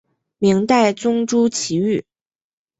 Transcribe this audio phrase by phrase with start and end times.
[0.39, 2.05] 明代宗朱祁钰。